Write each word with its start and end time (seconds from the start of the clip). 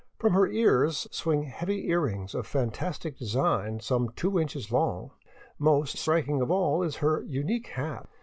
From 0.17 0.33
her 0.33 0.47
ears 0.47 1.07
swing 1.11 1.43
heavy 1.43 1.87
earrings 1.89 2.33
of 2.33 2.47
fantastic 2.47 3.19
design 3.19 3.81
some 3.81 4.09
two 4.15 4.39
inches 4.39 4.71
long. 4.71 5.11
Most 5.59 5.95
striking 5.95 6.41
of 6.41 6.49
all 6.49 6.81
is 6.81 6.95
her 7.05 7.21
unique 7.21 7.67
hat. 7.67 8.09